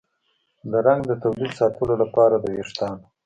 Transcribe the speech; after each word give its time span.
د 0.71 0.73
رنګ 0.85 1.01
د 1.07 1.11
تولید 1.23 1.51
ساتلو 1.59 1.93
لپاره 2.03 2.35
د 2.39 2.45
ویښتانو 2.55 3.03